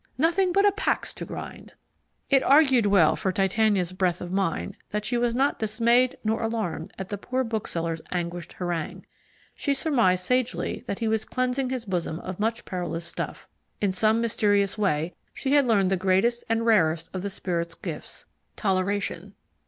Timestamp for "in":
13.79-13.91